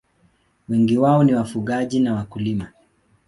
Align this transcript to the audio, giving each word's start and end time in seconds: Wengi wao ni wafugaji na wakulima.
Wengi 0.69 0.97
wao 0.97 1.23
ni 1.23 1.33
wafugaji 1.33 1.99
na 1.99 2.13
wakulima. 2.13 2.71